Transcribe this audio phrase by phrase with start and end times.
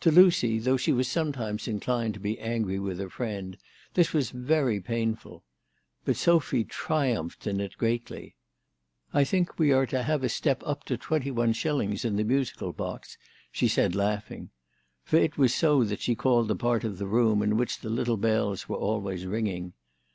[0.00, 1.08] To Lucy, though she was.
[1.08, 3.58] sometimes inclined to be angry with her friend,
[3.92, 5.44] this was very painful.
[6.06, 8.34] But Sophy triumphed in it greatly."
[9.12, 12.02] I think we are to have a step up to 2Ls.
[12.02, 13.18] in the musical box,"
[13.52, 14.48] she said laughing.
[15.04, 17.90] For it was so that she called the part of the room in which the
[17.90, 19.74] little bells were always ringing.